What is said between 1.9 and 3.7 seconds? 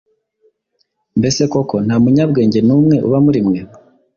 munyabwenge n’umwe uba muri mwe,